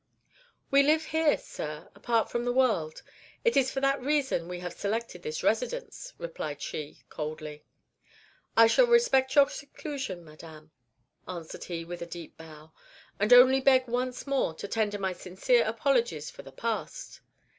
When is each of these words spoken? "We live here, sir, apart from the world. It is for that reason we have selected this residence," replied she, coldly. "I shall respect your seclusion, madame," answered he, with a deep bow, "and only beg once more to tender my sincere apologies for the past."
"We 0.71 0.81
live 0.81 1.05
here, 1.05 1.37
sir, 1.37 1.91
apart 1.93 2.31
from 2.31 2.43
the 2.43 2.51
world. 2.51 3.03
It 3.45 3.55
is 3.55 3.69
for 3.71 3.81
that 3.81 4.01
reason 4.01 4.47
we 4.47 4.57
have 4.61 4.73
selected 4.73 5.21
this 5.21 5.43
residence," 5.43 6.13
replied 6.17 6.59
she, 6.59 7.03
coldly. 7.09 7.63
"I 8.57 8.65
shall 8.65 8.87
respect 8.87 9.35
your 9.35 9.47
seclusion, 9.47 10.25
madame," 10.25 10.71
answered 11.27 11.65
he, 11.65 11.85
with 11.85 12.01
a 12.01 12.07
deep 12.07 12.35
bow, 12.35 12.73
"and 13.19 13.31
only 13.31 13.61
beg 13.61 13.85
once 13.87 14.25
more 14.25 14.55
to 14.55 14.67
tender 14.67 14.97
my 14.97 15.13
sincere 15.13 15.63
apologies 15.65 16.31
for 16.31 16.41
the 16.41 16.51
past." 16.51 17.21